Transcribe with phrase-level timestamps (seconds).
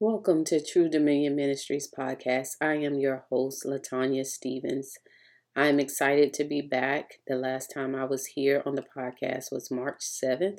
[0.00, 2.50] Welcome to True Dominion Ministries podcast.
[2.60, 4.96] I am your host, Latanya Stevens.
[5.56, 7.18] I am excited to be back.
[7.26, 10.58] The last time I was here on the podcast was March 7th,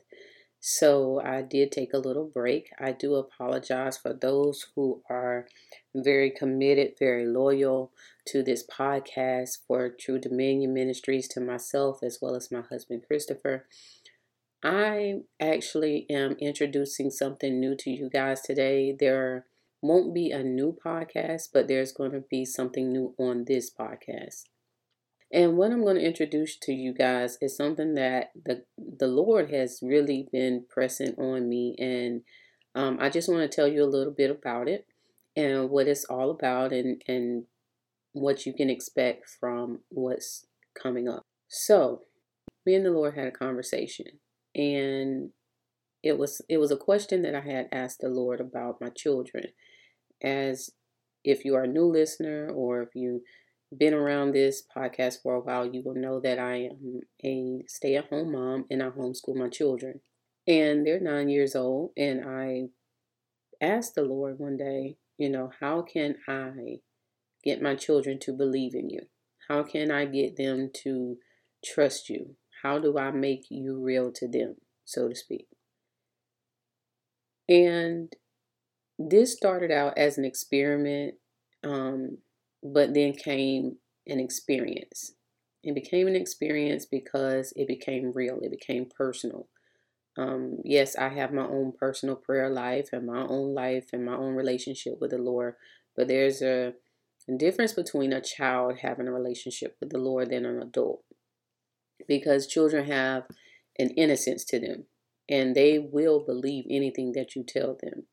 [0.60, 2.72] so I did take a little break.
[2.82, 5.48] I do apologize for those who are
[5.96, 7.94] very committed, very loyal
[8.28, 13.68] to this podcast for True Dominion Ministries, to myself as well as my husband Christopher.
[14.64, 18.94] I actually am introducing something new to you guys today.
[18.98, 19.46] There
[19.82, 24.44] won't be a new podcast, but there's going to be something new on this podcast.
[25.32, 29.52] And what I'm going to introduce to you guys is something that the the Lord
[29.54, 32.22] has really been pressing on me, and
[32.74, 34.88] um, I just want to tell you a little bit about it
[35.36, 37.44] and what it's all about, and and
[38.12, 41.28] what you can expect from what's coming up.
[41.48, 42.02] So,
[42.66, 44.20] me and the Lord had a conversation,
[44.56, 45.32] and
[46.04, 49.46] it was it was a question that I had asked the Lord about my children.
[50.22, 50.72] As
[51.24, 53.22] if you are a new listener or if you've
[53.78, 58.32] been around this podcast for a while, you will know that I am a stay-at-home
[58.32, 60.02] mom and I homeschool my children.
[60.48, 62.70] And they're nine years old, and I
[63.62, 66.78] asked the Lord one day, you know, how can I
[67.44, 69.02] get my children to believe in you?
[69.48, 71.18] How can I get them to
[71.64, 72.36] trust you?
[72.64, 75.48] How do I make you real to them, so to speak?
[77.48, 78.14] And
[79.00, 81.16] this started out as an experiment,
[81.64, 82.18] um,
[82.62, 85.14] but then came an experience.
[85.64, 89.48] It became an experience because it became real, it became personal.
[90.18, 94.16] Um, yes, I have my own personal prayer life and my own life and my
[94.16, 95.56] own relationship with the Lord,
[95.96, 96.74] but there's a,
[97.38, 101.04] difference between a child having a relationship with the Lord than an adult
[102.10, 103.24] because children have
[103.78, 104.84] an innocence to them
[105.30, 108.08] and they will believe anything that you tell them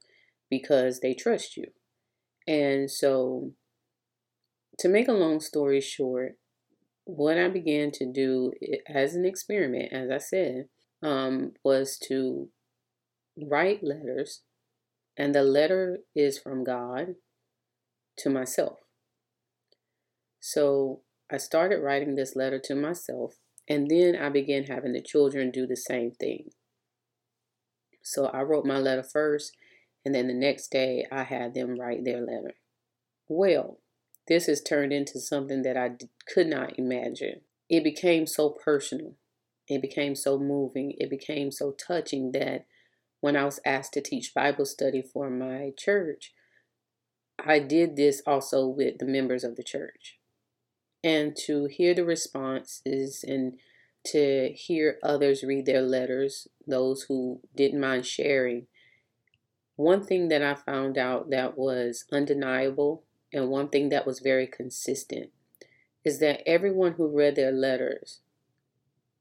[0.48, 1.64] because they trust you.
[2.46, 3.52] And so,
[4.78, 6.38] to make a long story short,
[7.04, 8.52] what I began to do
[8.86, 10.68] as an experiment, as I said,
[11.02, 12.50] um, was to
[13.40, 14.42] write letters,
[15.16, 17.14] and the letter is from God
[18.18, 18.80] to myself.
[20.40, 21.00] So
[21.30, 23.36] I started writing this letter to myself
[23.68, 26.50] and then I began having the children do the same thing.
[28.02, 29.56] So I wrote my letter first,
[30.04, 32.54] and then the next day I had them write their letter.
[33.28, 33.80] Well,
[34.28, 35.90] this has turned into something that I
[36.32, 37.40] could not imagine.
[37.68, 39.14] It became so personal.
[39.68, 40.94] It became so moving.
[40.98, 42.66] It became so touching that
[43.20, 46.32] when I was asked to teach Bible study for my church,
[47.44, 50.15] I did this also with the members of the church
[51.06, 53.60] and to hear the responses and
[54.04, 58.66] to hear others read their letters, those who didn't mind sharing.
[59.76, 64.48] One thing that I found out that was undeniable and one thing that was very
[64.48, 65.30] consistent
[66.04, 68.20] is that everyone who read their letters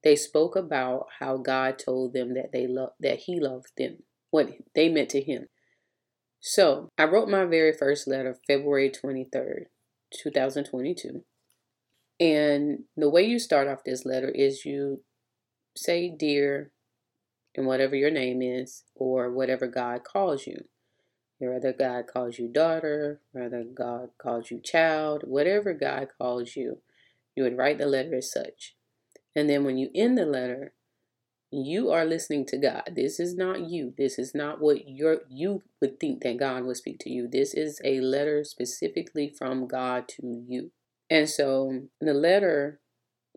[0.04, 4.52] they spoke about how God told them that they love that he loved them, what
[4.76, 5.50] they meant to him.
[6.40, 9.66] So, I wrote my very first letter February 23rd,
[10.14, 11.24] 2022.
[12.20, 15.02] And the way you start off this letter is you
[15.76, 16.72] say, Dear,
[17.56, 20.66] and whatever your name is, or whatever God calls you.
[21.40, 26.78] Whether God calls you daughter, whether God calls you child, whatever God calls you,
[27.36, 28.76] you would write the letter as such.
[29.36, 30.72] And then when you end the letter,
[31.52, 32.94] you are listening to God.
[32.96, 33.94] This is not you.
[33.98, 37.28] This is not what your you would think that God would speak to you.
[37.28, 40.72] This is a letter specifically from God to you.
[41.16, 42.82] And so the letter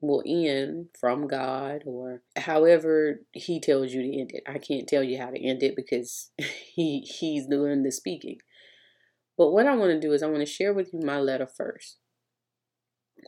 [0.02, 4.42] will end from God or however he tells you to end it.
[4.48, 6.30] I can't tell you how to end it because
[6.74, 8.38] he he's doing the speaking.
[9.36, 11.46] But what I want to do is I want to share with you my letter
[11.46, 11.98] first.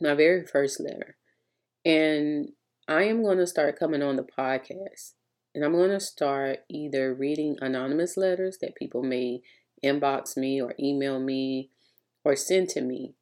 [0.01, 1.15] My very first letter.
[1.85, 2.49] And
[2.89, 5.13] I am going to start coming on the podcast.
[5.55, 9.43] And I'm going to start either reading anonymous letters that people may
[9.81, 11.69] inbox me or email me
[12.25, 13.15] or send to me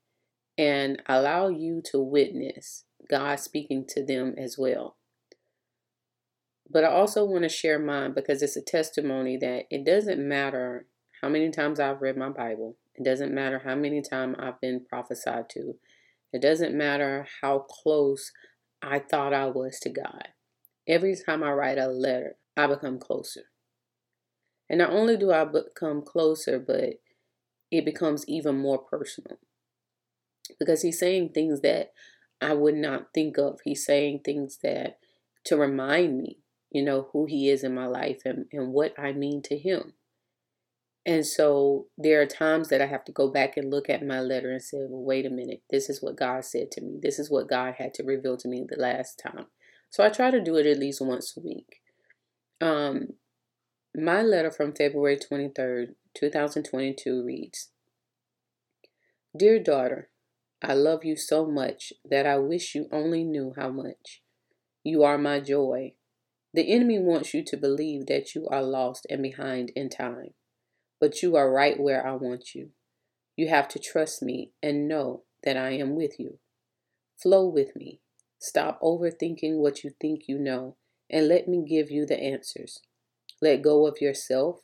[0.60, 4.98] and allow you to witness God speaking to them as well.
[6.70, 10.86] But I also want to share mine because it's a testimony that it doesn't matter
[11.22, 14.86] how many times I've read my Bible, it doesn't matter how many times I've been
[14.86, 15.76] prophesied to,
[16.34, 18.34] it doesn't matter how close
[18.82, 20.28] I thought I was to God.
[20.88, 23.44] Every time I write a letter, I become closer.
[24.70, 27.02] And not only do I become closer, but
[27.72, 29.40] it becomes even more personal
[30.58, 31.92] because he's saying things that
[32.42, 33.60] I would not think of.
[33.64, 35.00] He's saying things that
[35.46, 36.40] to remind me,
[36.72, 39.94] you know, who he is in my life and, and what I mean to him.
[41.06, 44.20] And so there are times that I have to go back and look at my
[44.20, 47.00] letter and say, well, wait a minute, this is what God said to me.
[47.02, 49.48] This is what God had to reveal to me the last time.
[49.90, 51.78] So I try to do it at least once a week.
[52.62, 53.14] Um,
[53.96, 57.70] my letter from February 23rd, 2022 reads
[59.36, 60.09] Dear daughter,
[60.62, 64.22] I love you so much that I wish you only knew how much.
[64.84, 65.94] You are my joy.
[66.54, 70.34] The enemy wants you to believe that you are lost and behind in time,
[71.00, 72.72] but you are right where I want you.
[73.36, 76.40] You have to trust me and know that I am with you.
[77.16, 78.02] Flow with me.
[78.40, 80.76] Stop overthinking what you think you know
[81.10, 82.82] and let me give you the answers.
[83.42, 84.60] Let go of yourself,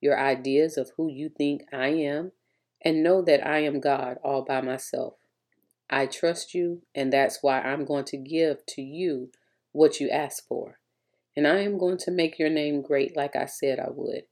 [0.00, 2.32] your ideas of who you think I am,
[2.84, 5.14] and know that I am God all by myself.
[5.90, 9.30] I trust you, and that's why I'm going to give to you
[9.72, 10.78] what you ask for.
[11.36, 14.24] And I am going to make your name great like I said I would.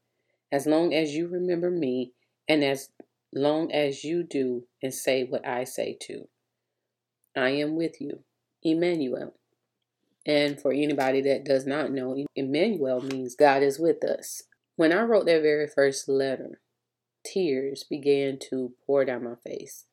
[0.53, 2.13] As long as you remember me,
[2.49, 2.91] and as
[3.33, 6.29] long as you do and say what I say to.
[7.37, 8.21] I am with you.
[8.63, 9.35] Emmanuel.
[10.25, 14.43] And for anybody that does not know, Emmanuel means God is with us.
[14.75, 16.61] When I wrote that very first letter,
[17.25, 19.85] tears began to pour down my face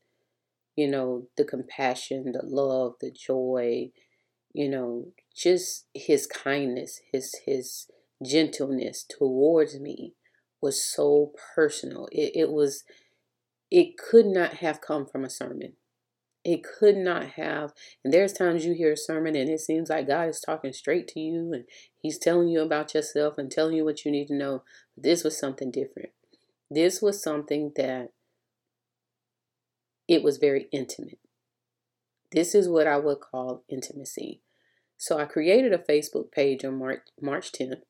[0.75, 3.91] you know, the compassion, the love, the joy,
[4.53, 7.87] you know, just his kindness, his his
[8.25, 10.13] gentleness towards me
[10.61, 12.07] was so personal.
[12.11, 12.83] It, it was
[13.69, 15.73] it could not have come from a sermon.
[16.45, 17.73] It could not have.
[18.03, 21.07] And there's times you hear a sermon and it seems like God is talking straight
[21.09, 21.65] to you and
[22.01, 24.63] He's telling you about yourself and telling you what you need to know.
[24.97, 26.09] This was something different.
[26.69, 28.11] This was something that
[30.13, 31.17] it was very intimate.
[32.31, 34.41] This is what I would call intimacy.
[34.97, 37.81] So I created a Facebook page on March March 10th,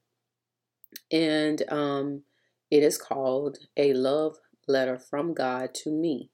[1.11, 2.23] and um,
[2.71, 4.37] it is called a love
[4.67, 6.29] letter from God to me.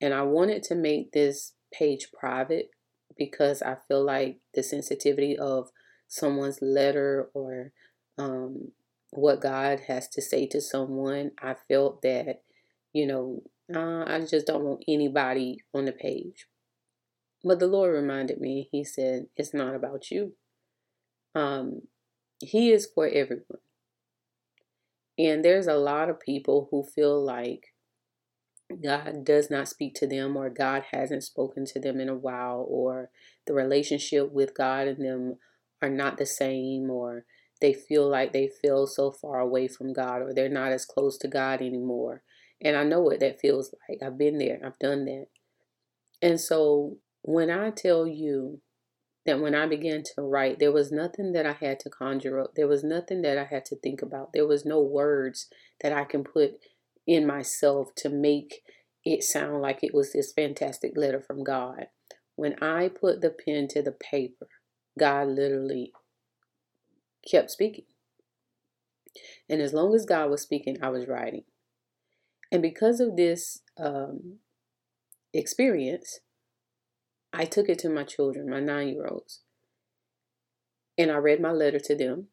[0.00, 2.70] And I wanted to make this page private
[3.16, 5.70] because I feel like the sensitivity of
[6.08, 7.70] someone's letter or
[8.18, 8.72] um,
[9.10, 12.42] what God has to say to someone, I felt that,
[12.92, 13.42] you know,
[13.74, 16.46] uh, I just don't want anybody on the page.
[17.42, 20.32] But the Lord reminded me, He said, It's not about you.
[21.34, 21.82] Um,
[22.40, 23.58] he is for everyone.
[25.18, 27.74] And there's a lot of people who feel like
[28.82, 32.66] God does not speak to them, or God hasn't spoken to them in a while,
[32.68, 33.10] or
[33.46, 35.38] the relationship with God and them
[35.80, 37.24] are not the same, or
[37.60, 41.16] they feel like they feel so far away from God, or they're not as close
[41.18, 42.22] to God anymore.
[42.64, 43.98] And I know what that feels like.
[44.02, 45.26] I've been there, I've done that.
[46.22, 48.60] And so when I tell you
[49.26, 52.54] that when I began to write, there was nothing that I had to conjure up,
[52.56, 55.48] there was nothing that I had to think about, there was no words
[55.82, 56.52] that I can put
[57.06, 58.62] in myself to make
[59.04, 61.88] it sound like it was this fantastic letter from God.
[62.36, 64.48] When I put the pen to the paper,
[64.98, 65.92] God literally
[67.30, 67.84] kept speaking.
[69.48, 71.44] And as long as God was speaking, I was writing.
[72.50, 74.38] And because of this um,
[75.32, 76.20] experience,
[77.32, 79.40] I took it to my children, my nine year olds,
[80.96, 82.28] and I read my letter to them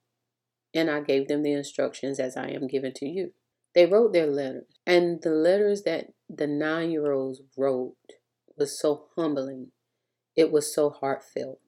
[0.74, 3.32] and I gave them the instructions as I am given to you.
[3.74, 7.96] They wrote their letters, and the letters that the nine year olds wrote
[8.58, 9.72] was so humbling,
[10.36, 11.60] it was so heartfelt.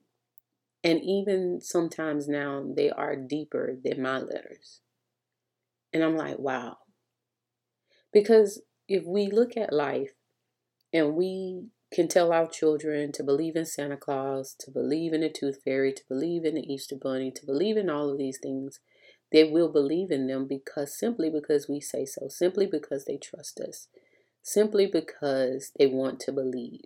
[0.82, 4.80] And even sometimes now, they are deeper than my letters.
[5.94, 6.76] And I'm like, wow,
[8.14, 10.12] because if we look at life
[10.92, 15.28] and we can tell our children to believe in Santa Claus, to believe in the
[15.28, 18.80] Tooth Fairy, to believe in the Easter Bunny, to believe in all of these things,
[19.32, 23.60] they will believe in them because simply because we say so, simply because they trust
[23.60, 23.88] us,
[24.42, 26.84] simply because they want to believe.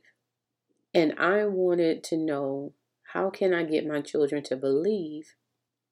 [0.94, 2.73] And I wanted to know
[3.12, 5.35] how can I get my children to believe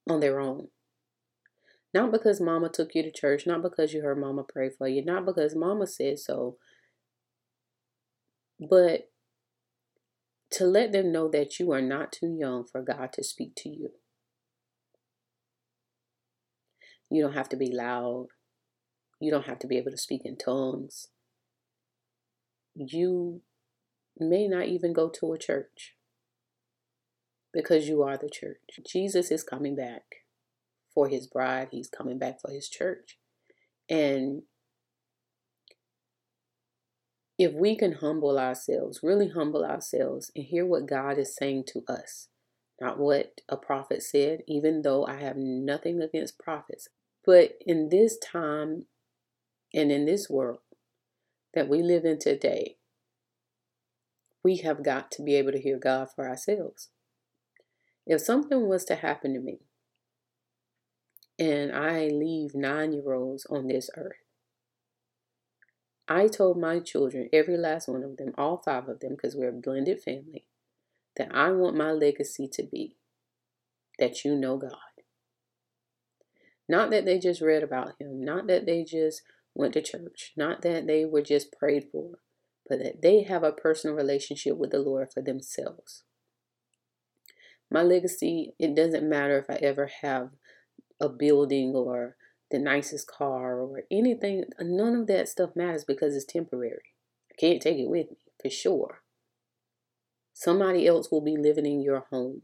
[0.09, 0.69] on their own?
[1.97, 5.03] Not because mama took you to church, not because you heard mama pray for you,
[5.03, 6.59] not because mama said so,
[8.61, 9.11] but
[10.51, 13.71] to let them know that you are not too young for God to speak to
[13.71, 13.93] you.
[17.11, 18.27] You don't have to be loud.
[19.19, 21.09] You don't have to be able to speak in tongues.
[22.75, 23.41] You
[24.19, 25.95] may not even go to a church
[27.55, 28.81] because you are the church.
[28.87, 30.26] Jesus is coming back
[30.97, 33.21] for his bride, he's coming back for his church.
[33.89, 34.45] And
[37.39, 41.85] if we can humble ourselves, really humble ourselves, and hear what God is saying to
[41.89, 42.31] us,
[42.81, 46.89] not what a prophet said, even though I have nothing against prophets,
[47.25, 48.87] but in this time
[49.75, 50.61] And in this world
[51.55, 52.77] that we live in today,
[54.43, 56.91] we have got to be able to hear God for ourselves.
[58.07, 59.66] If something was to happen to me
[61.39, 64.17] and I leave nine year olds on this earth,
[66.09, 69.49] I told my children, every last one of them, all five of them, because we're
[69.49, 70.47] a blended family,
[71.17, 72.97] that I want my legacy to be
[73.99, 74.73] that you know God.
[76.69, 79.23] Not that they just read about Him, not that they just
[79.55, 82.19] went to church, not that they were just prayed for,
[82.69, 86.03] but that they have a personal relationship with the Lord for themselves.
[87.71, 90.31] My legacy, it doesn't matter if I ever have
[91.01, 92.17] a building or
[92.51, 94.45] the nicest car or anything.
[94.61, 96.95] None of that stuff matters because it's temporary.
[97.31, 99.03] I can't take it with me for sure.
[100.33, 102.43] Somebody else will be living in your home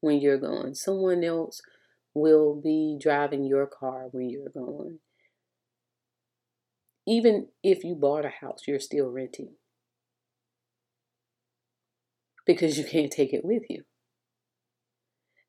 [0.00, 0.74] when you're gone.
[0.74, 1.60] Someone else
[2.14, 4.98] will be driving your car when you're gone.
[7.06, 9.54] Even if you bought a house, you're still renting
[12.44, 13.84] because you can't take it with you.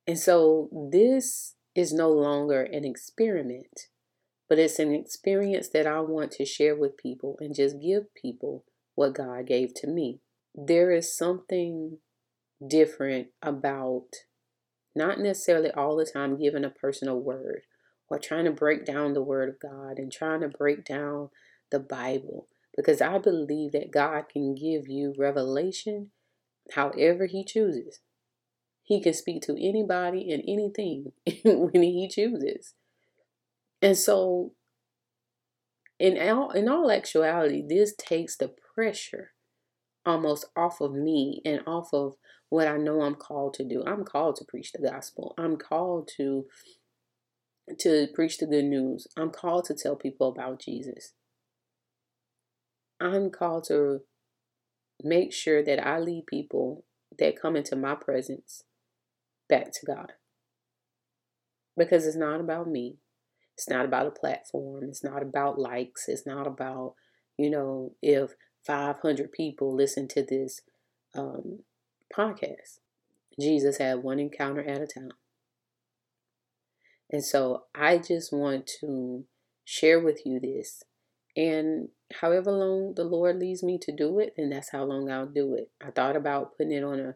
[0.06, 3.88] And so this is no longer an experiment,
[4.48, 8.66] but it's an experience that I want to share with people and just give people
[8.96, 10.20] what God gave to me.
[10.56, 12.00] There is something
[12.66, 14.08] different about
[14.96, 17.62] not necessarily all the time giving a person a word
[18.10, 21.30] or trying to break down the word of God and trying to break down
[21.72, 26.12] the Bible because I believe that God can give you revelation
[26.74, 28.00] however He chooses.
[28.90, 31.12] He can speak to anybody and anything
[31.46, 32.74] when He chooses.
[33.84, 34.54] And so,
[36.00, 39.32] in all, in all actuality, this takes the pressure
[40.08, 42.16] almost off of me and off of
[42.50, 43.84] what I know I'm called to do.
[43.86, 45.36] I'm called to preach the gospel.
[45.38, 46.48] I'm called to
[47.78, 49.06] to preach the good news.
[49.16, 51.14] I'm called to tell people about Jesus.
[53.00, 54.00] I'm called to
[55.04, 56.86] make sure that I lead people
[57.20, 58.64] that come into my presence
[59.50, 60.14] back to God.
[61.76, 62.98] Because it's not about me.
[63.56, 64.84] It's not about a platform.
[64.86, 66.08] It's not about likes.
[66.08, 66.96] It's not about,
[67.38, 70.62] you know, if 500 people listen to this
[71.16, 71.60] um,
[72.16, 72.80] podcast.
[73.40, 75.12] Jesus had one encounter at a time.
[77.10, 79.26] And so I just want to
[79.66, 80.84] share with you this
[81.40, 81.90] and
[82.22, 85.56] however long the Lord leads me to do it, then that's how long I'll do
[85.56, 85.72] it.
[85.82, 87.16] I thought about putting it on a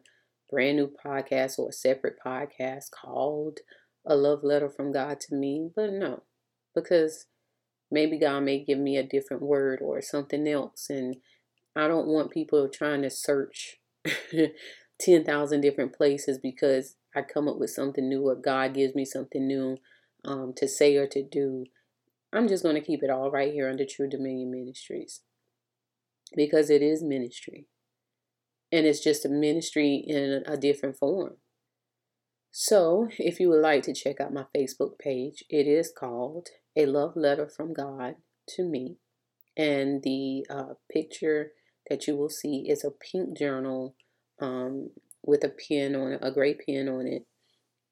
[0.54, 3.58] brand new podcast or a separate podcast called
[4.06, 6.22] A Love Letter from God to Me, but no,
[6.76, 7.26] because
[7.90, 10.86] maybe God may give me a different word or something else.
[10.88, 11.16] And
[11.74, 13.78] I don't want people trying to search
[15.00, 19.44] 10,000 different places because I come up with something new or God gives me something
[19.44, 19.78] new
[20.24, 21.64] um, to say or to do
[22.32, 25.20] I'm just going to keep it all right here under True Dominion Ministries
[26.34, 27.68] because it is ministry.
[28.74, 31.36] And it's just a ministry in a different form.
[32.50, 36.86] So, if you would like to check out my Facebook page, it is called A
[36.86, 38.16] Love Letter from God
[38.48, 38.96] to Me.
[39.56, 41.52] And the uh, picture
[41.88, 43.94] that you will see is a pink journal
[44.40, 44.90] um,
[45.22, 47.26] with a pen on it, a gray pen on it.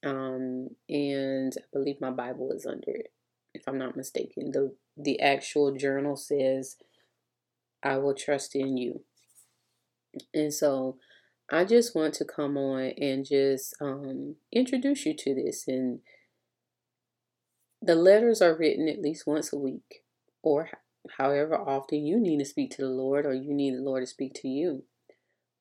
[0.05, 3.13] Um, and I believe my Bible is under it
[3.55, 4.51] if I'm not mistaken.
[4.51, 6.77] The the actual journal says,
[7.85, 9.05] I will trust in you.
[10.35, 10.97] And so
[11.51, 15.67] I just want to come on and just um, introduce you to this.
[15.69, 16.01] And
[17.81, 20.03] the letters are written at least once a week,
[20.43, 20.71] or
[21.19, 24.07] however often you need to speak to the Lord or you need the Lord to
[24.07, 24.85] speak to you.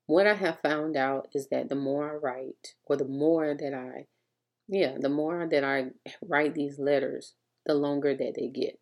[0.06, 3.74] What I have found out is that the more I write, or the more that
[3.74, 4.08] I,
[4.68, 5.92] yeah, the more that I
[6.22, 7.34] write these letters,
[7.66, 8.80] the longer that they get.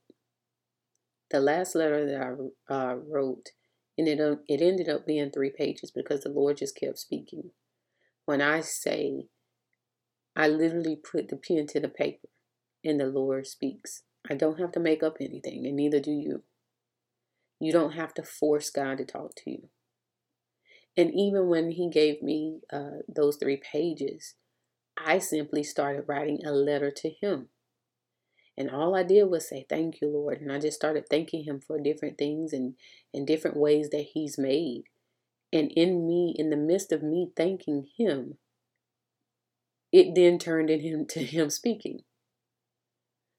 [1.32, 2.22] The last letter that
[2.70, 3.52] I uh, wrote,
[4.00, 7.52] and it, uh, it ended up being three pages because the Lord just kept speaking.
[8.24, 9.28] When I say,
[10.38, 12.30] I literally put the pen to the paper
[12.82, 14.04] and the Lord speaks.
[14.30, 16.44] I don't have to make up anything, and neither do you.
[17.60, 19.70] You don't have to force God to talk to you.
[20.96, 24.36] And even when He gave me uh, those three pages,
[24.98, 27.50] I simply started writing a letter to Him.
[28.60, 30.42] And all I did was say, Thank you, Lord.
[30.42, 32.76] And I just started thanking Him for different things and,
[33.14, 34.84] and different ways that He's made.
[35.54, 38.38] And in me, in the midst of me thanking Him,
[39.94, 42.02] it then turned in him to Him speaking.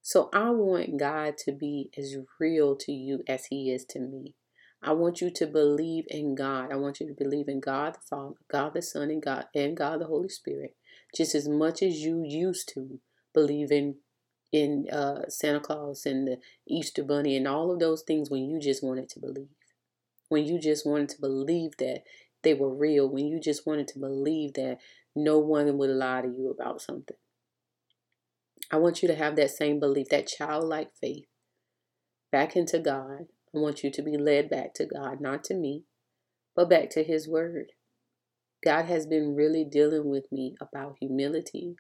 [0.03, 4.35] So I want God to be as real to you as He is to me.
[4.83, 6.73] I want you to believe in God.
[6.73, 9.77] I want you to believe in God the Father, God the Son, and God and
[9.77, 10.75] God the Holy Spirit,
[11.15, 12.99] just as much as you used to
[13.35, 13.97] believe in
[14.53, 16.39] in uh, Santa Claus and the
[16.69, 19.49] Easter Bunny and all of those things when you just wanted to believe.
[20.29, 22.03] When you just wanted to believe that
[22.43, 23.09] they were real.
[23.09, 24.79] When you just wanted to believe that
[25.15, 27.17] no one would lie to you about something.
[28.71, 31.27] I want you to have that same belief, that childlike faith
[32.31, 33.27] back into God.
[33.55, 35.83] I want you to be led back to God, not to me,
[36.55, 37.73] but back to His Word.
[38.65, 41.75] God has been really dealing with me about humility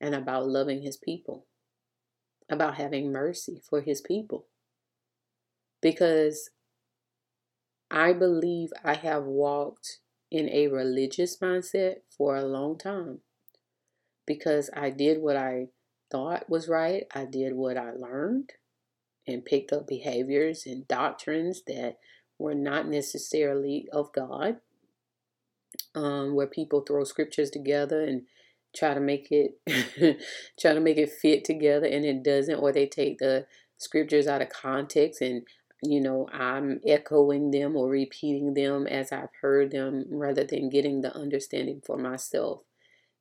[0.00, 1.46] and about loving His people,
[2.50, 4.46] about having mercy for His people.
[5.80, 6.50] Because
[7.90, 9.98] I believe I have walked
[10.30, 13.20] in a religious mindset for a long time
[14.26, 15.68] because I did what I
[16.10, 17.04] thought was right.
[17.14, 18.52] I did what I learned
[19.26, 21.98] and picked up behaviors and doctrines that
[22.38, 24.56] were not necessarily of God,
[25.94, 28.22] um, where people throw scriptures together and
[28.74, 29.58] try to make it
[30.60, 33.46] try to make it fit together and it doesn't, or they take the
[33.78, 35.42] scriptures out of context and
[35.82, 41.00] you know I'm echoing them or repeating them as I've heard them rather than getting
[41.00, 42.62] the understanding for myself.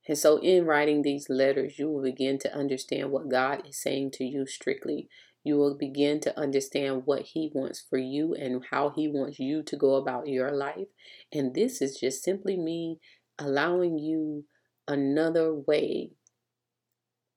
[0.07, 4.12] And so, in writing these letters, you will begin to understand what God is saying
[4.12, 5.07] to you strictly.
[5.45, 9.63] You will begin to understand what He wants for you and how He wants you
[9.63, 10.88] to go about your life.
[11.31, 13.00] And this is just simply me
[13.39, 14.45] allowing you
[14.87, 16.11] another way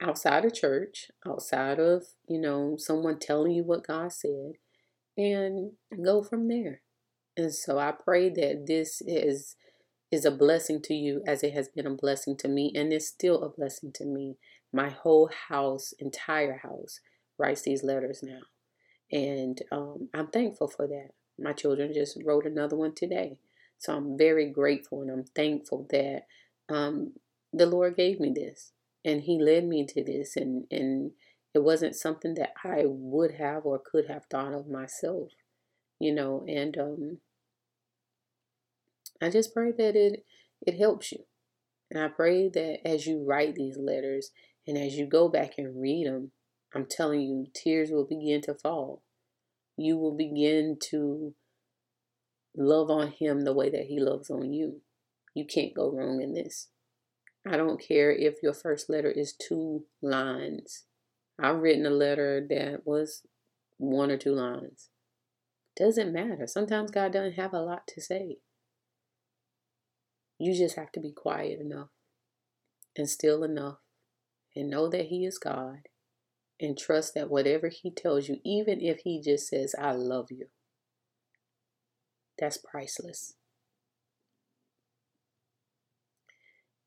[0.00, 4.52] outside of church, outside of, you know, someone telling you what God said,
[5.16, 5.72] and
[6.04, 6.82] go from there.
[7.36, 9.56] And so I pray that this is
[10.12, 13.08] is a blessing to you as it has been a blessing to me and is
[13.08, 14.36] still a blessing to me.
[14.72, 17.00] My whole house, entire house,
[17.38, 18.42] writes these letters now.
[19.10, 21.10] And um, I'm thankful for that.
[21.38, 23.38] My children just wrote another one today.
[23.78, 26.22] So I'm very grateful and I'm thankful that
[26.68, 27.12] um,
[27.52, 28.72] the Lord gave me this
[29.04, 30.36] and He led me to this.
[30.36, 31.12] And, and
[31.54, 35.30] it wasn't something that I would have or could have thought of myself,
[35.98, 36.44] you know.
[36.46, 37.18] And um,
[39.22, 40.24] I just pray that it
[40.66, 41.20] it helps you.
[41.90, 44.30] And I pray that as you write these letters
[44.66, 46.32] and as you go back and read them,
[46.74, 49.02] I'm telling you, tears will begin to fall.
[49.76, 51.34] You will begin to
[52.56, 54.80] love on him the way that he loves on you.
[55.34, 56.68] You can't go wrong in this.
[57.48, 60.84] I don't care if your first letter is two lines.
[61.40, 63.22] I've written a letter that was
[63.78, 64.88] one or two lines.
[65.76, 66.46] Doesn't matter.
[66.46, 68.38] Sometimes God doesn't have a lot to say.
[70.38, 71.88] You just have to be quiet enough
[72.96, 73.78] and still enough
[74.54, 75.88] and know that He is God
[76.58, 80.46] and trust that whatever He tells you, even if He just says, I love you,
[82.38, 83.34] that's priceless.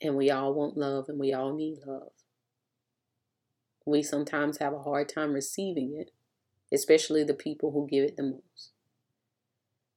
[0.01, 2.11] And we all want love and we all need love.
[3.85, 6.11] We sometimes have a hard time receiving it,
[6.73, 8.71] especially the people who give it the most.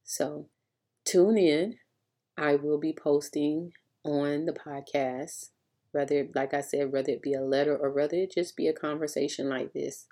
[0.05, 0.49] So
[1.05, 1.77] tune in
[2.37, 3.73] I will be posting
[4.05, 5.51] on the podcast,
[5.93, 8.73] whether, like I said, whether it be a letter or whether it just be a
[8.73, 10.07] conversation like this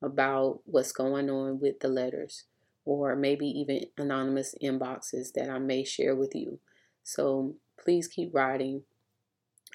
[0.00, 2.44] about what's going on with the letters,
[2.84, 6.60] or maybe even anonymous inboxes that I may share with you.
[7.02, 8.82] So please keep writing.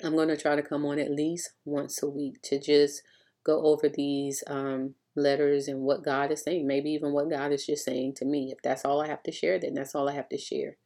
[0.03, 3.01] I'm going to try to come on at least once a week to just
[3.45, 7.65] go over these um, letters and what God is saying, maybe even what God is
[7.65, 8.51] just saying to me.
[8.51, 10.77] If that's all I have to share, then that's all I have to share.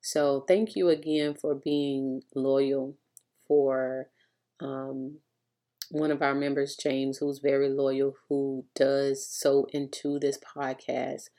[0.00, 2.96] So thank you again for being loyal
[3.46, 4.08] for
[4.60, 5.18] um,
[5.90, 11.30] one of our members, James, who's very loyal, who does sow into this podcast.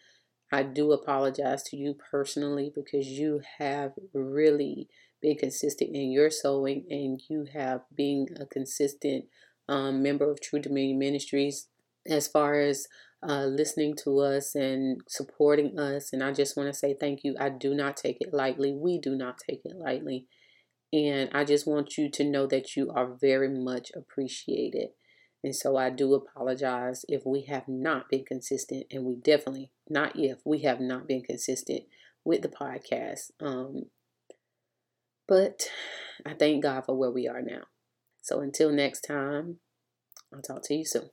[0.51, 4.89] I do apologize to you personally because you have really
[5.21, 9.25] been consistent in your sowing and you have been a consistent
[9.67, 11.67] um, member of True Dominion Ministries
[12.07, 12.87] as far as
[13.27, 16.13] uh, listening to us and supporting us.
[16.13, 17.35] And I just want to say thank you.
[17.39, 18.73] I do not take it lightly.
[18.73, 20.27] We do not take it lightly.
[20.91, 24.89] And I just want you to know that you are very much appreciated.
[25.43, 30.13] And so I do apologize if we have not been consistent, and we definitely, not
[30.15, 31.83] if, we have not been consistent
[32.25, 33.31] with the podcast.
[33.39, 33.83] Um,
[35.29, 35.69] but
[36.25, 37.65] I thank God for where we are now.
[38.21, 39.59] So until next time,
[40.33, 41.09] I'll talk to you soon.